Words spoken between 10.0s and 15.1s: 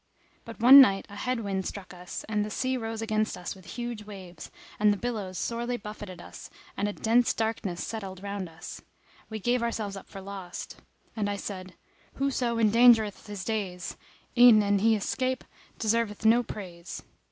for lost and I said, "Whoso endangereth his days, e'en an he